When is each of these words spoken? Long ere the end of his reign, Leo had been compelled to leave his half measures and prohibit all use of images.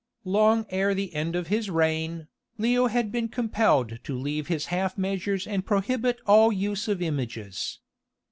Long 0.25 0.65
ere 0.71 0.95
the 0.95 1.13
end 1.13 1.35
of 1.35 1.49
his 1.49 1.69
reign, 1.69 2.27
Leo 2.57 2.87
had 2.87 3.11
been 3.11 3.27
compelled 3.27 4.03
to 4.03 4.17
leave 4.17 4.47
his 4.47 4.65
half 4.73 4.97
measures 4.97 5.45
and 5.45 5.63
prohibit 5.63 6.19
all 6.25 6.51
use 6.51 6.87
of 6.87 7.03
images. 7.03 7.77